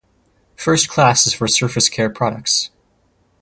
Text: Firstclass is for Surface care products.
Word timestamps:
Firstclass 0.57 1.27
is 1.27 1.35
for 1.35 1.47
Surface 1.47 1.87
care 1.87 2.09
products. 2.09 2.71